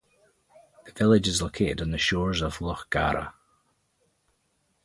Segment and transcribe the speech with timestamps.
[0.87, 3.35] The village is located on the shores of Lough Gara.